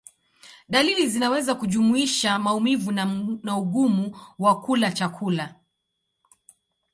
[0.69, 2.91] Dalili zinaweza kujumuisha maumivu
[3.43, 5.55] na ugumu wa kula chakula.